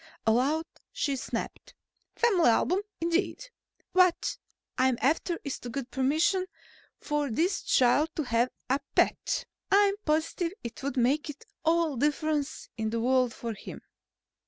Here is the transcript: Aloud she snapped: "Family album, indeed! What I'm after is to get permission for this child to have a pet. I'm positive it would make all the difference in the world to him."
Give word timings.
Aloud 0.25 0.65
she 0.91 1.15
snapped: 1.15 1.75
"Family 2.15 2.49
album, 2.49 2.81
indeed! 2.99 3.51
What 3.91 4.35
I'm 4.75 4.97
after 4.99 5.39
is 5.43 5.59
to 5.59 5.69
get 5.69 5.91
permission 5.91 6.47
for 6.99 7.29
this 7.29 7.61
child 7.61 8.09
to 8.15 8.23
have 8.23 8.49
a 8.67 8.79
pet. 8.95 9.45
I'm 9.69 9.93
positive 10.03 10.53
it 10.63 10.81
would 10.81 10.97
make 10.97 11.35
all 11.63 11.97
the 11.97 12.07
difference 12.07 12.67
in 12.77 12.89
the 12.89 12.99
world 12.99 13.33
to 13.41 13.49
him." 13.49 13.83